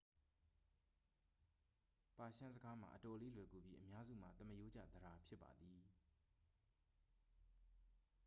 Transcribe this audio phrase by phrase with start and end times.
[2.17, 5.79] ပါရှန်းစကားမှာ အတော်လေး လွယ်ကူပြီး အများစုမှာ သမားရိုးကျ သဒ္ဒါ ဖြစ်ပါသည်